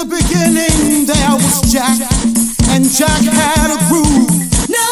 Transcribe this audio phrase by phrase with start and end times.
[0.00, 1.98] In the beginning there was Jack,
[2.70, 4.30] and Jack had a groove.
[4.70, 4.86] No,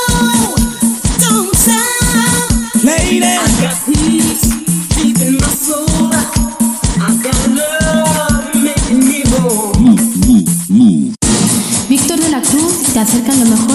[1.16, 2.84] don't stop.
[2.84, 4.42] Lady, I got peace
[4.96, 6.12] deep in my soul.
[7.00, 9.72] I got love making me whole.
[11.88, 13.67] Víctor de la Cruz te acerca lo mejor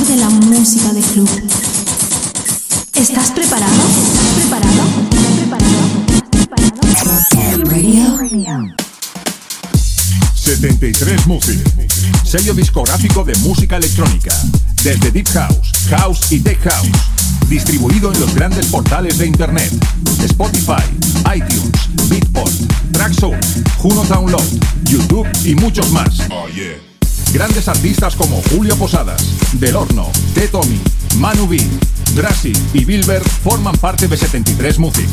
[12.33, 14.35] sello discográfico de música electrónica,
[14.81, 16.89] desde Deep House, House y Tech House,
[17.47, 19.71] distribuido en los grandes portales de Internet,
[20.23, 20.81] Spotify,
[21.35, 21.69] iTunes,
[22.09, 22.51] Beatport,
[22.91, 24.43] Traxsource, Juno Download,
[24.85, 26.23] YouTube y muchos más.
[27.33, 29.23] Grandes artistas como Julio Posadas,
[29.59, 30.47] Del Horno, T.
[30.47, 30.81] Tommy,
[31.17, 31.63] Manu B,
[32.15, 35.07] Drassi y Bilber forman parte de 73 Music.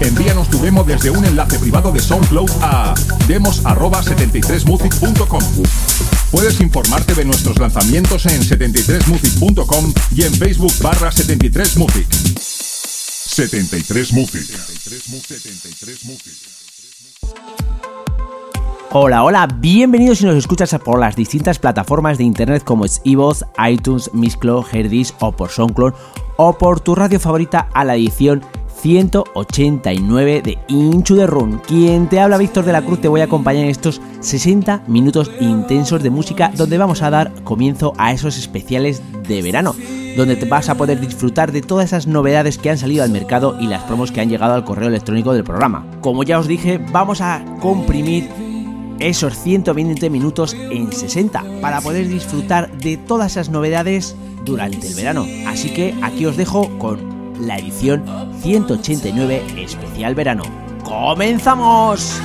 [0.00, 2.92] Envíanos tu demo desde un enlace privado de SoundCloud a
[3.26, 5.42] demos@73music.com.
[6.30, 12.06] Puedes informarte de nuestros lanzamientos en 73music.com y en Facebook barra 73music.
[13.36, 14.42] 73 Music.
[14.42, 16.34] 73 Music.
[18.92, 23.44] Hola, hola, bienvenidos si nos escuchas por las distintas plataformas de internet como es iVoox,
[23.68, 25.94] iTunes, Mixcloud, Herdis o por SoundCloud
[26.36, 28.44] o por tu radio favorita a la edición
[28.80, 31.60] 189 de Into the Room.
[31.66, 35.30] Quien te habla Víctor de la Cruz te voy a acompañar en estos 60 minutos
[35.40, 39.74] intensos de música donde vamos a dar comienzo a esos especiales de verano,
[40.16, 43.56] donde te vas a poder disfrutar de todas esas novedades que han salido al mercado
[43.60, 45.86] y las promos que han llegado al correo electrónico del programa.
[46.00, 48.28] Como ya os dije, vamos a comprimir
[48.98, 55.26] esos 120 minutos en 60 para poder disfrutar de todas esas novedades durante el verano.
[55.46, 58.04] Así que aquí os dejo con la edición
[58.40, 60.44] 189 especial verano.
[60.84, 62.20] ¡Comenzamos!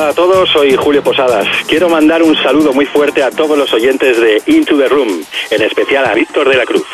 [0.00, 1.46] Hola a todos, soy Julio Posadas.
[1.68, 5.62] Quiero mandar un saludo muy fuerte a todos los oyentes de Into the Room, en
[5.62, 6.86] especial a Víctor de la Cruz.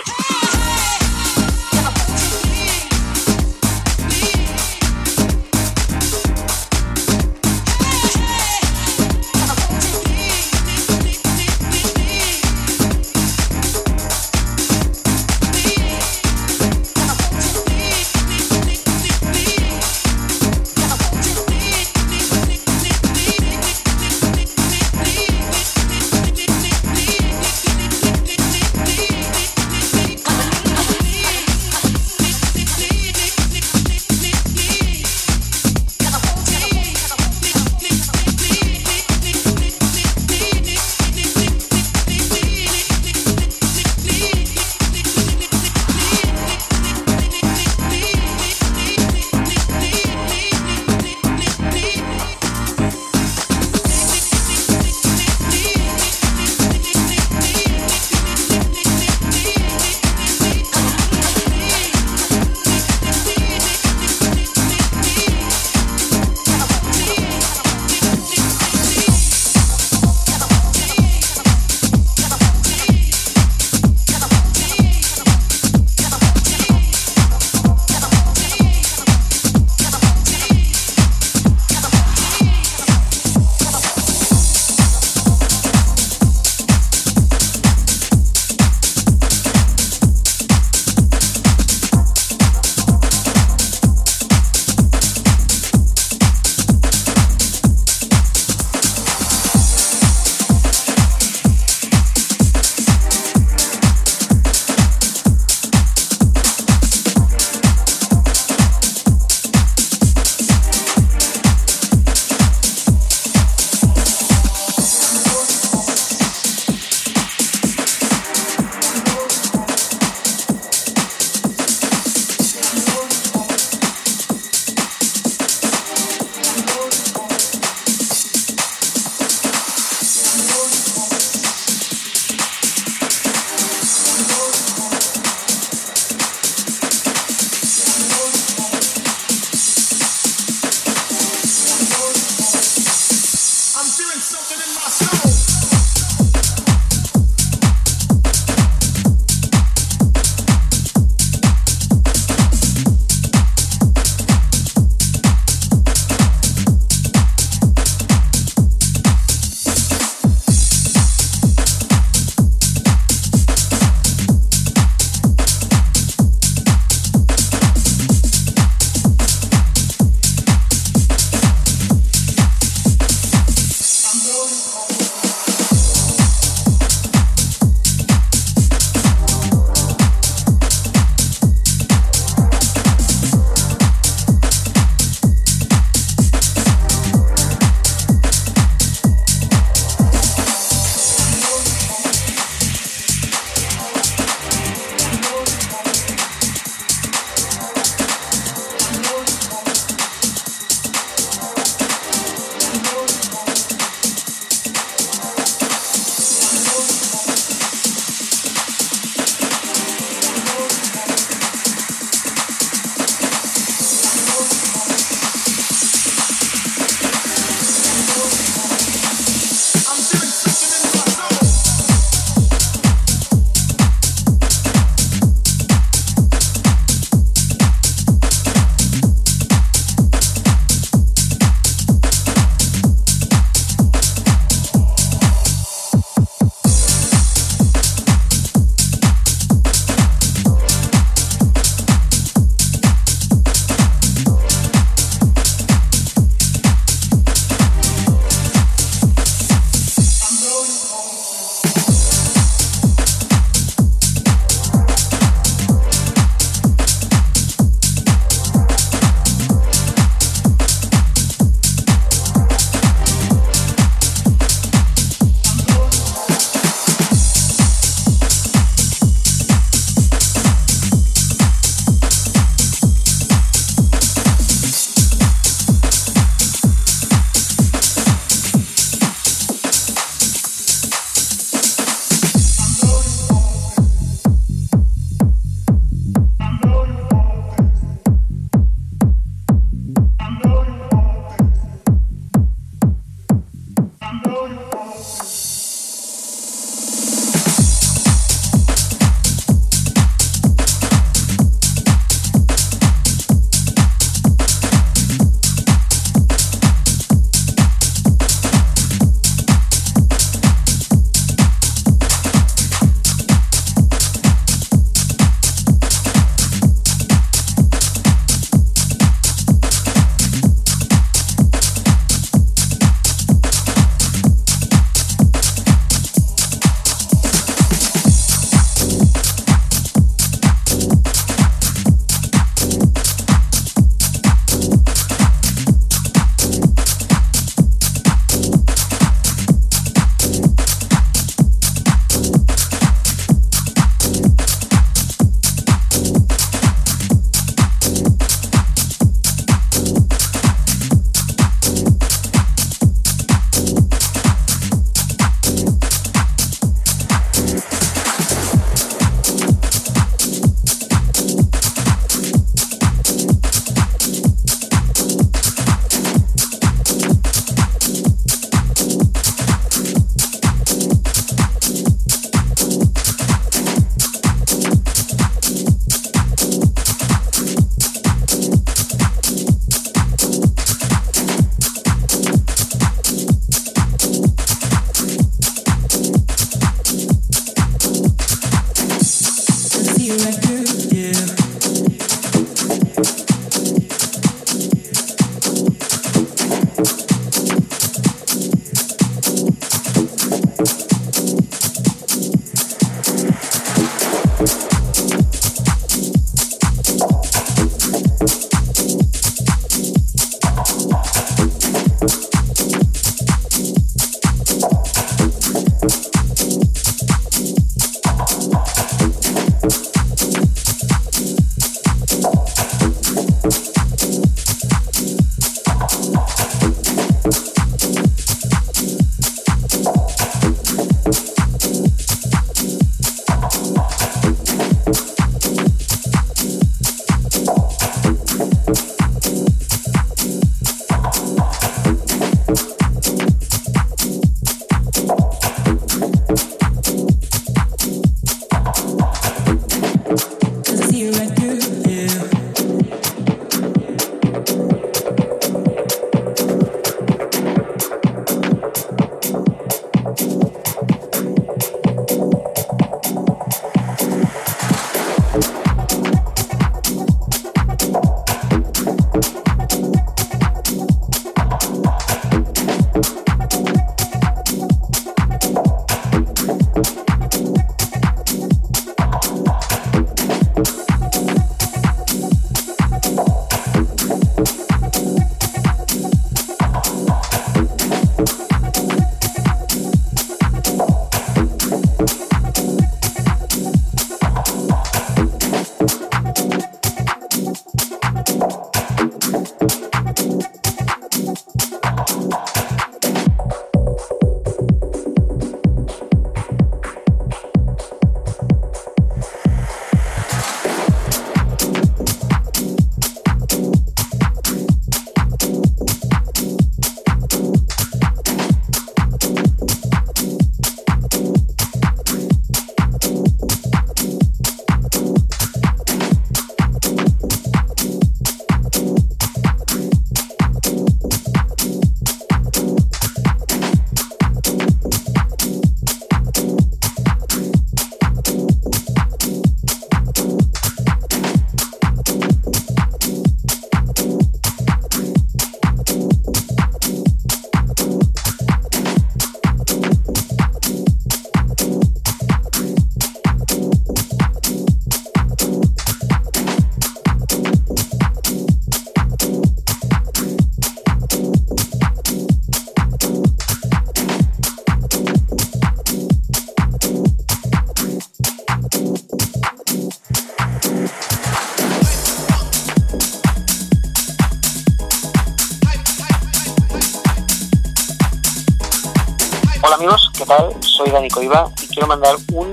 [580.60, 582.50] Soy Dani Coiva y quiero mandar un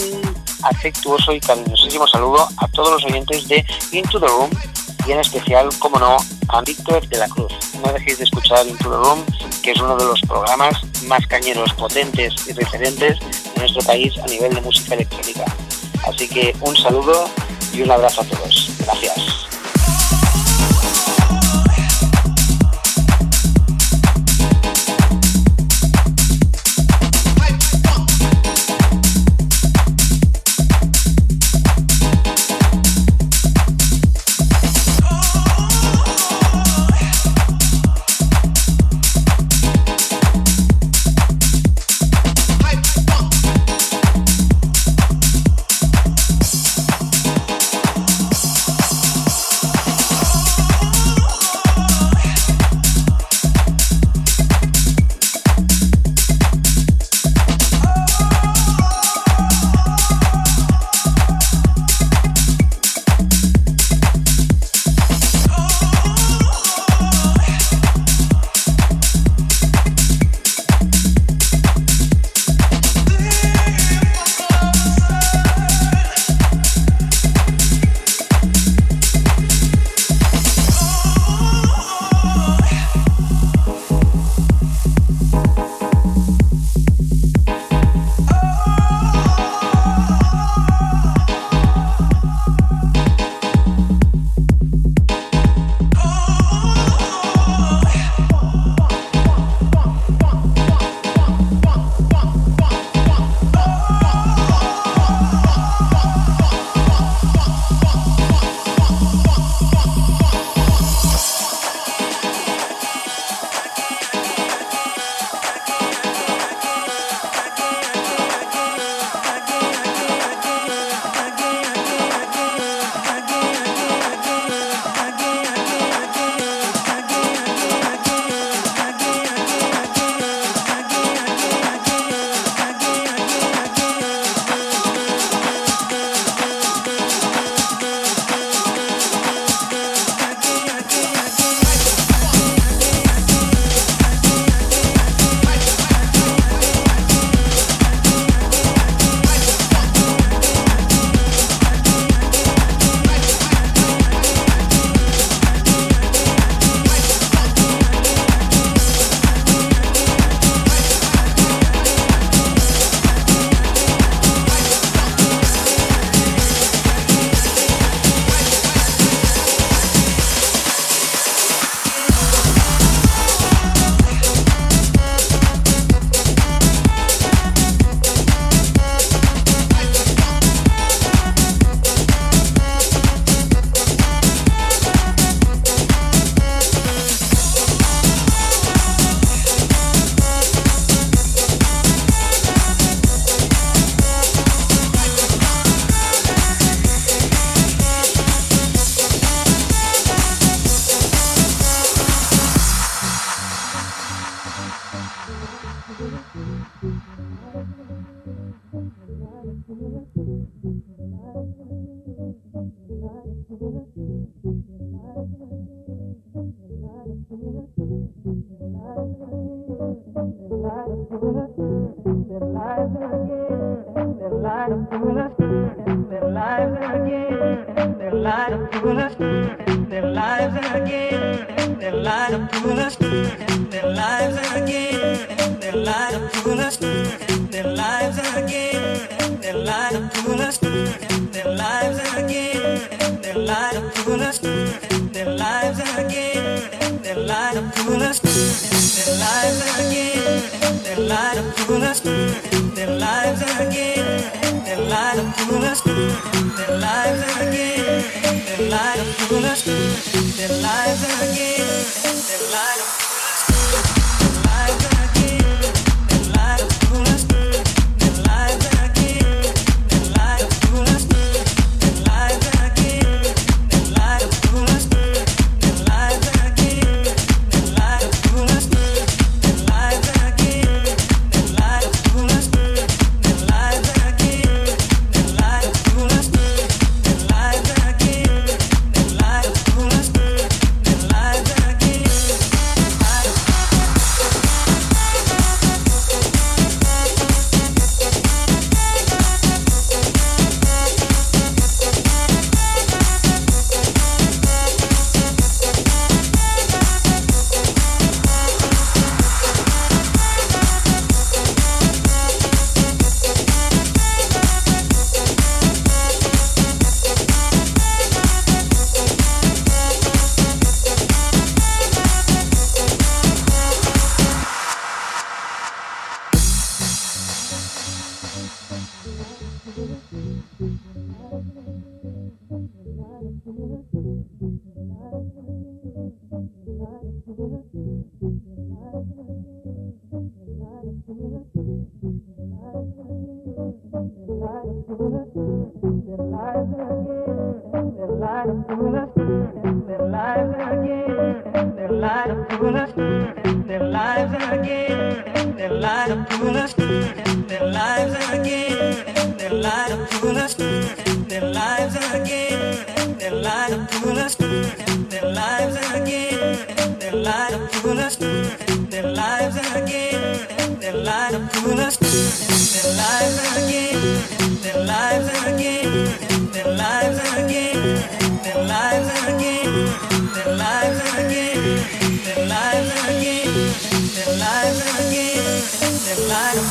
[0.64, 4.50] afectuoso y cariñosísimo saludo a todos los oyentes de Into the Room
[5.06, 7.52] y en especial, como no, a Víctor de la Cruz.
[7.84, 9.26] No dejéis de escuchar Into the Room,
[9.62, 14.28] que es uno de los programas más cañeros potentes y referentes en nuestro país a
[14.28, 15.46] nivel de música electrónica.
[16.08, 17.30] Así que un saludo
[17.74, 18.70] y un abrazo a todos.
[18.86, 19.33] Gracias.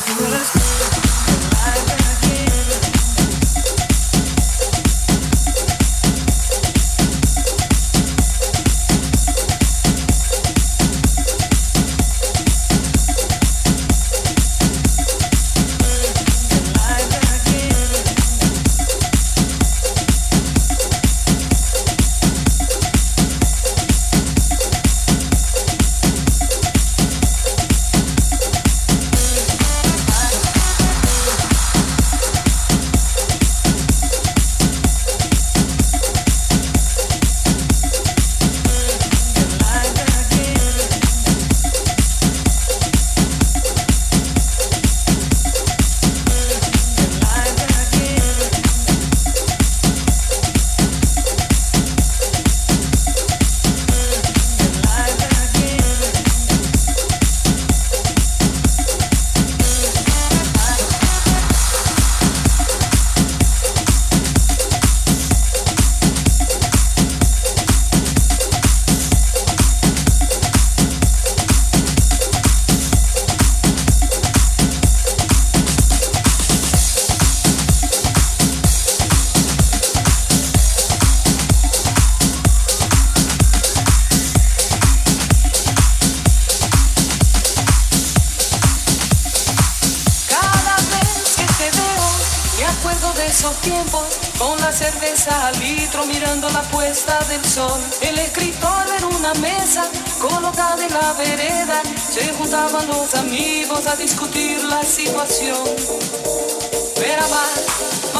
[0.05, 0.62] Cause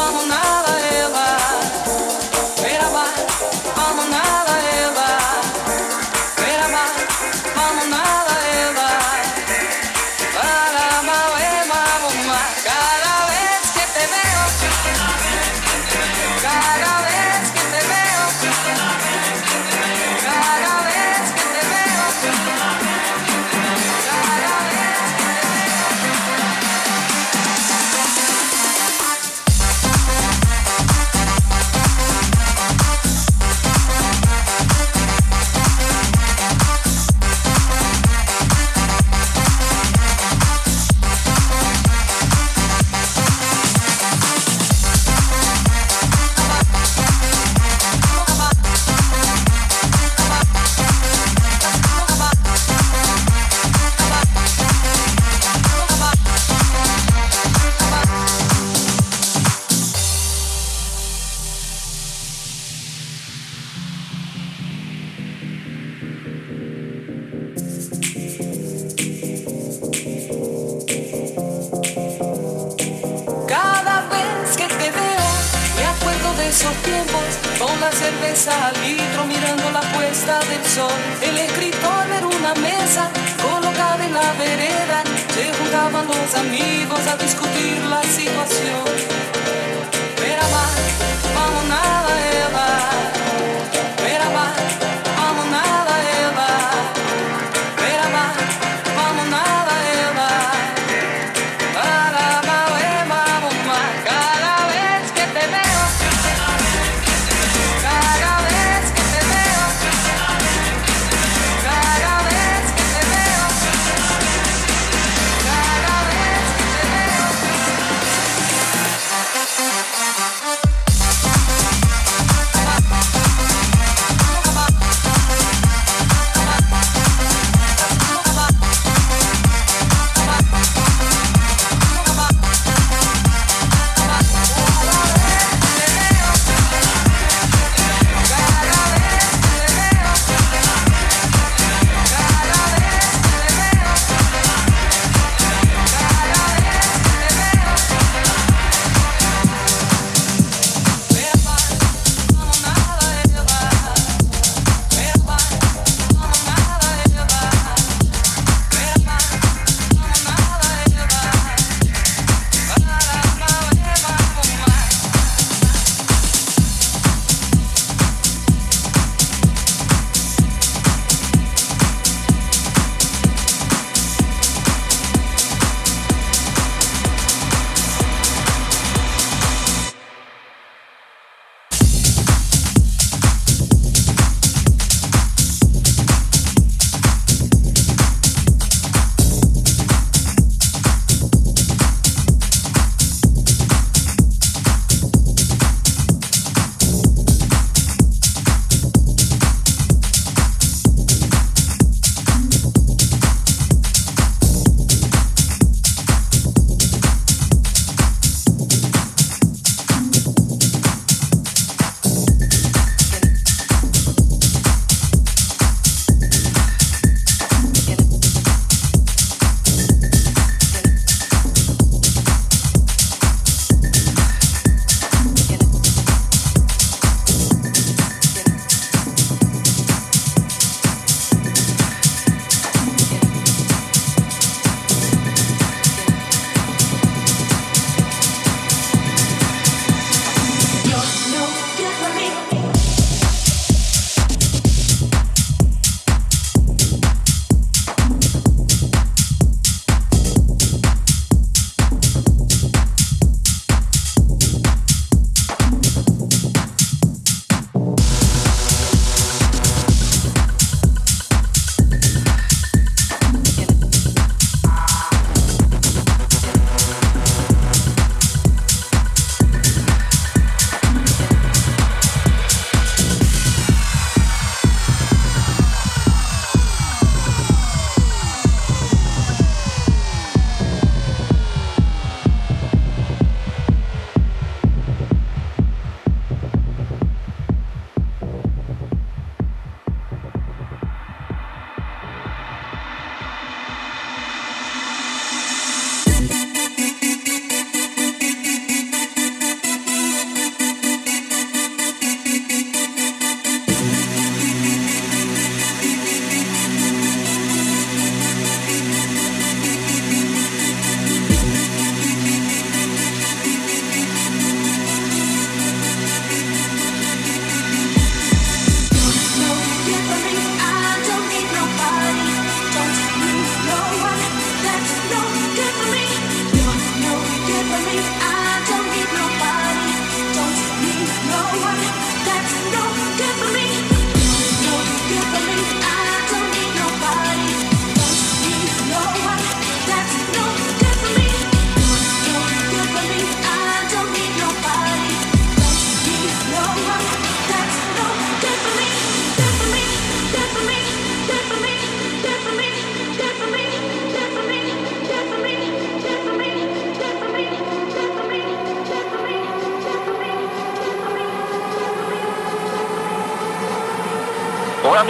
[0.04, 0.43] vamos nada,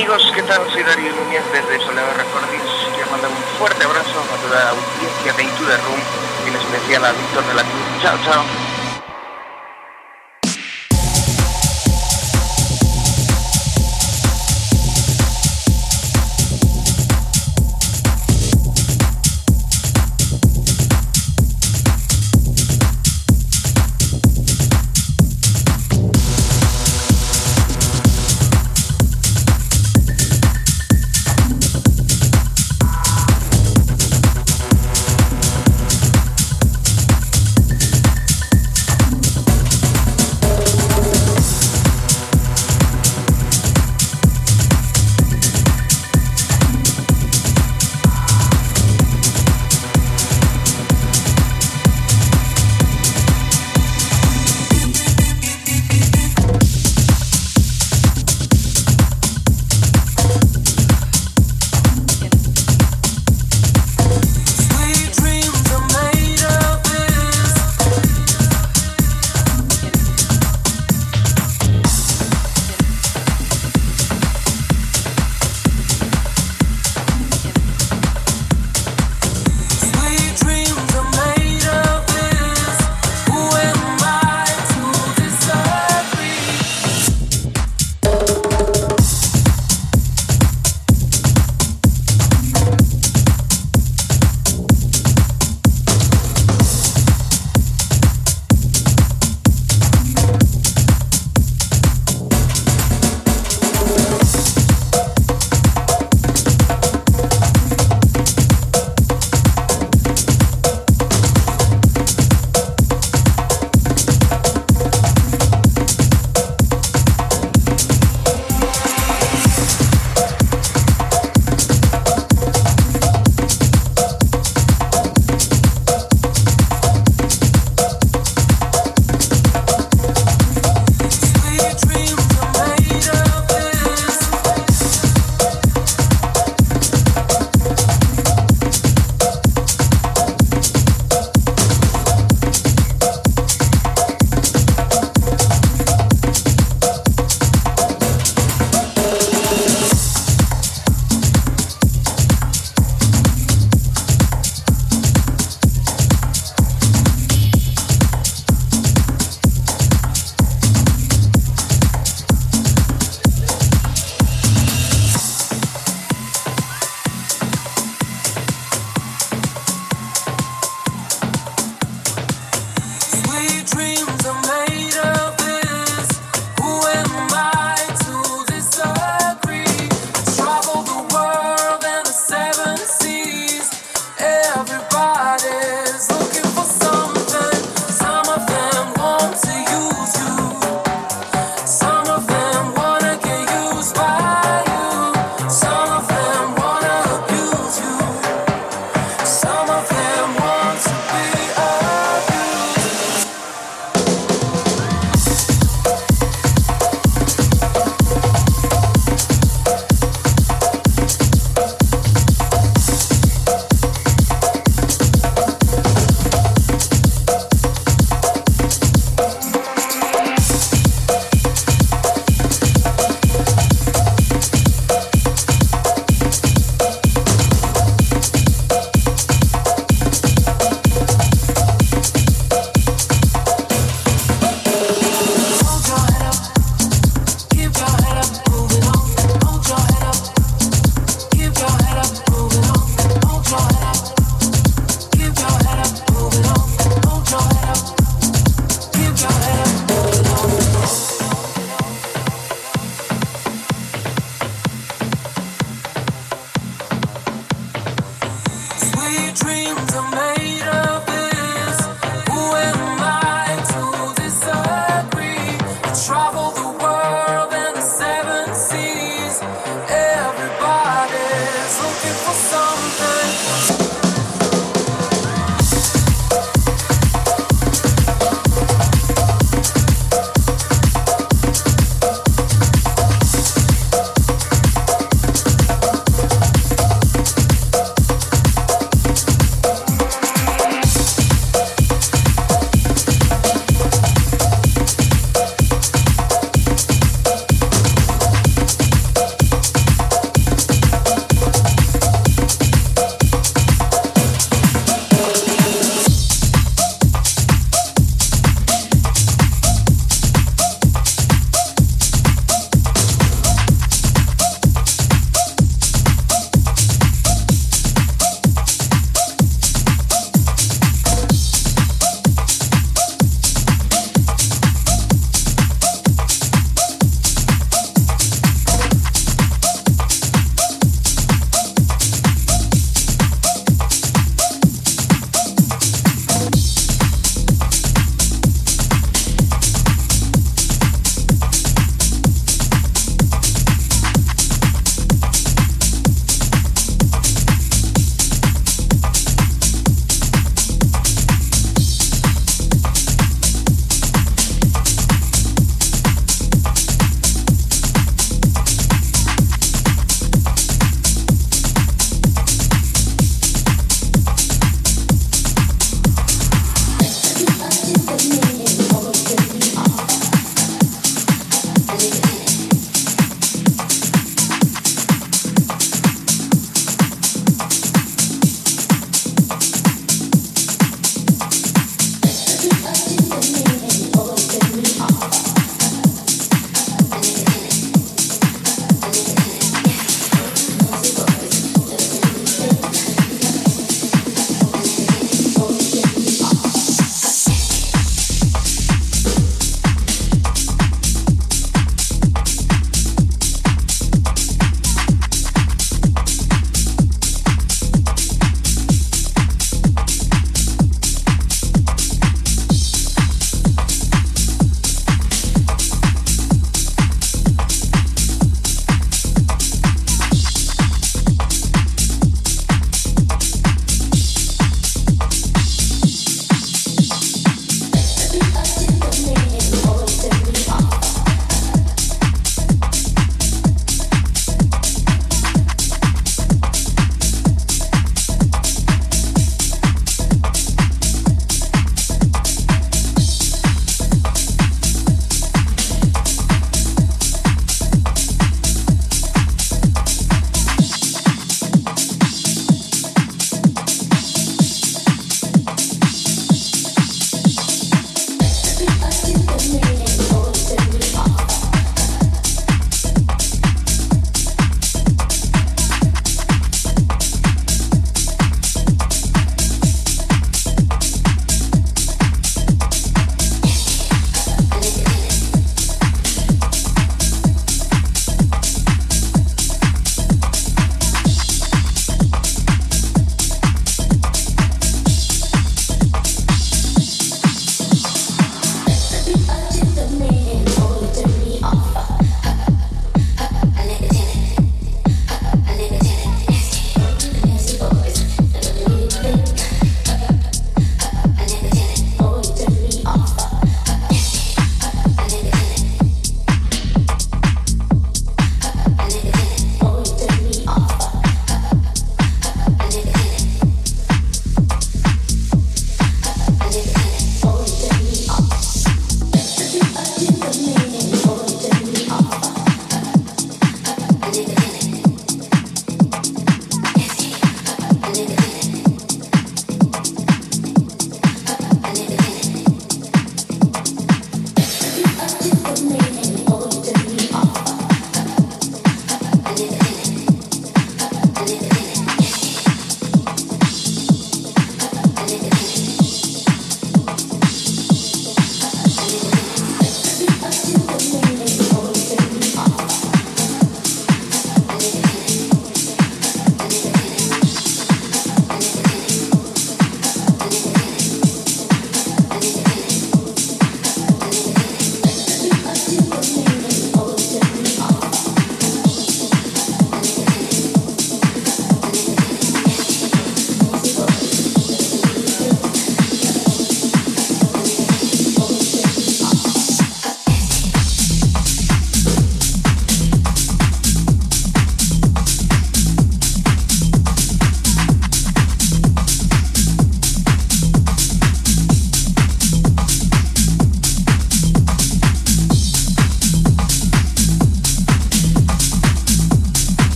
[0.00, 0.62] amigos, ¿qué tal?
[0.72, 2.64] Soy Darío Núñez desde Soledad Recordings.
[2.94, 6.00] Quiero mandar un fuerte abrazo a toda la audiencia de Into the Room
[6.46, 8.02] en especial a Víctor de la Cruz.
[8.02, 8.69] Chao, chao.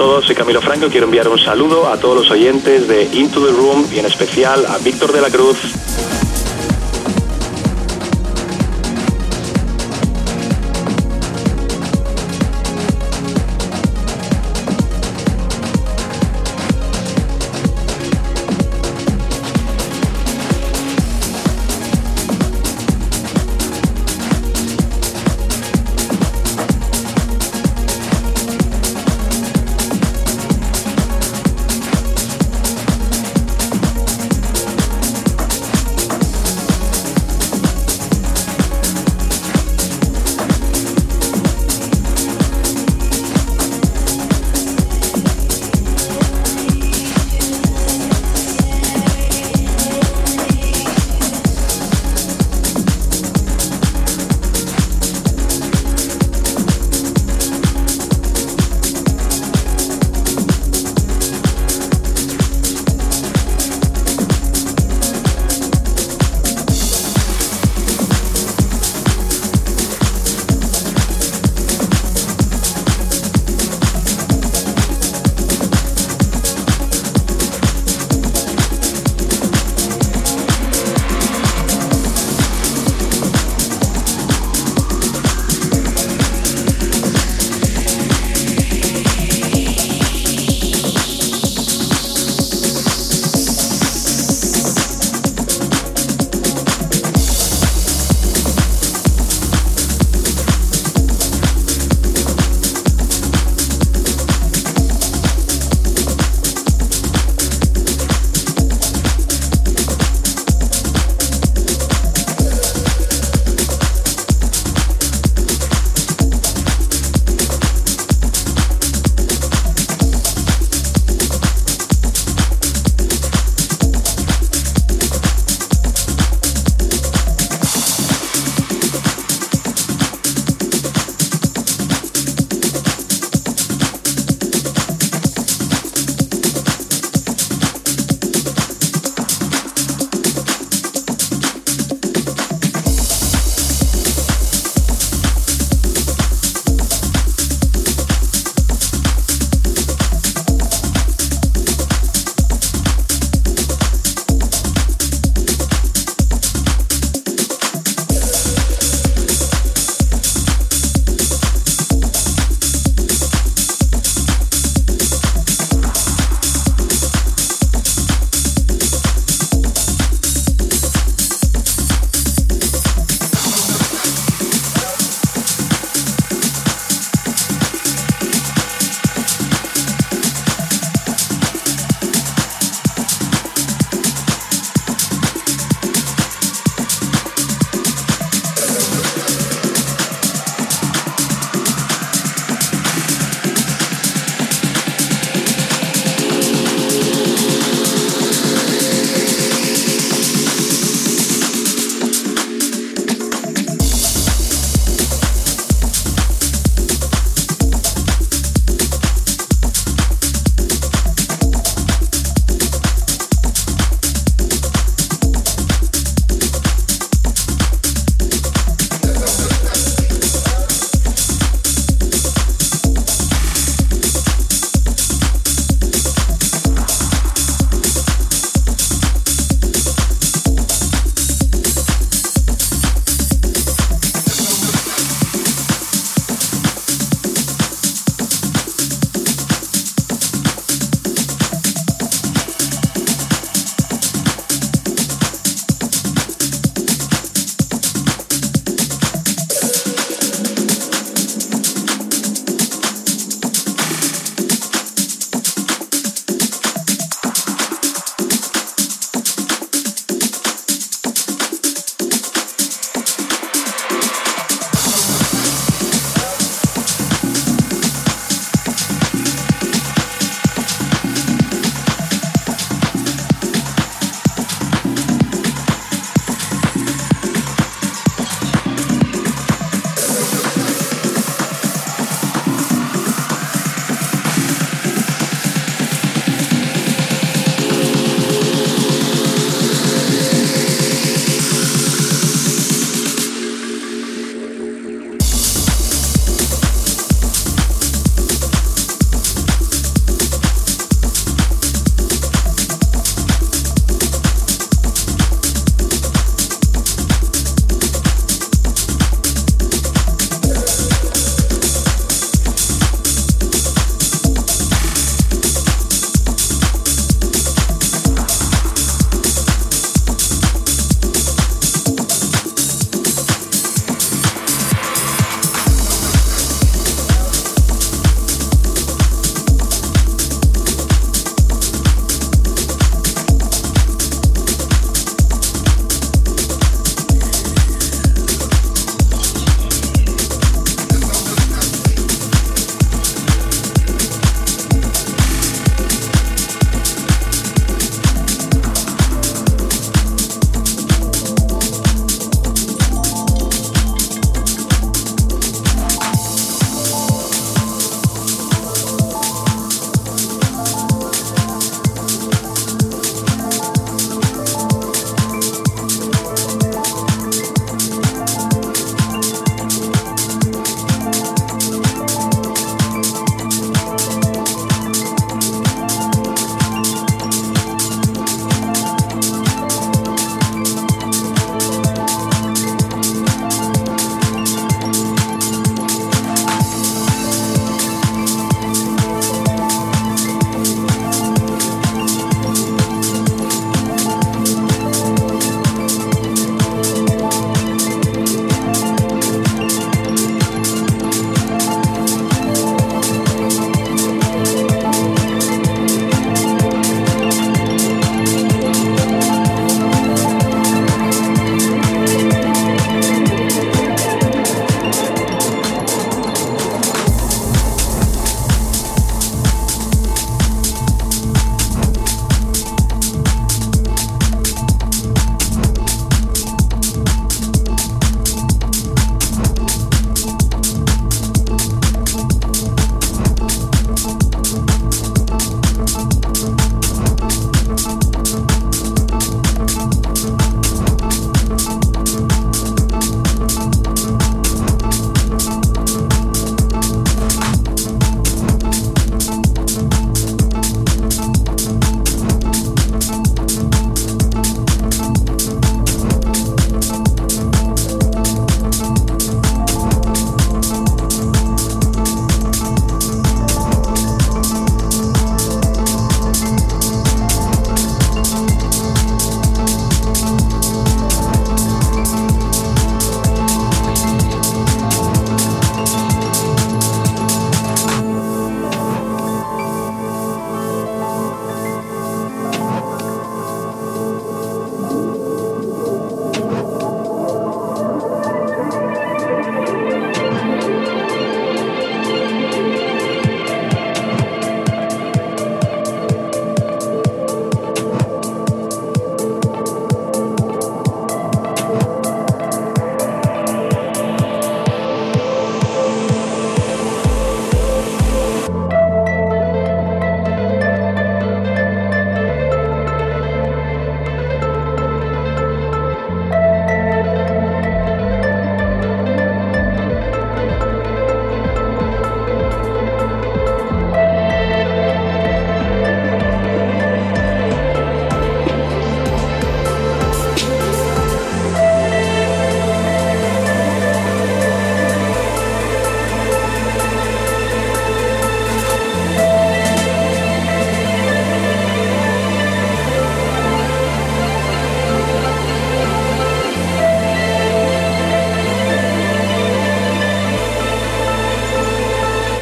[0.00, 3.52] Todos, soy Camilo Franco quiero enviar un saludo a todos los oyentes de Into the
[3.52, 5.58] Room y en especial a Víctor de la Cruz.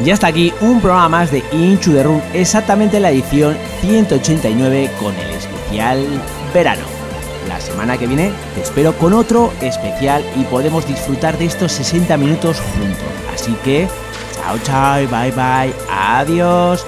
[0.09, 5.15] Y hasta aquí un programa más de Into the Room, exactamente la edición 189 con
[5.15, 6.03] el especial
[6.55, 6.81] verano.
[7.47, 12.17] La semana que viene te espero con otro especial y podemos disfrutar de estos 60
[12.17, 13.05] minutos juntos.
[13.35, 13.87] Así que,
[14.35, 16.87] chao, chao, bye, bye, adiós.